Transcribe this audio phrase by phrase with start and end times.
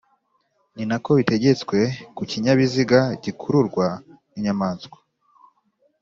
[0.75, 1.77] Ni nako bitegetswe
[2.15, 3.85] ku kinyabiziga gikururwa
[4.31, 4.97] n'inyamaswa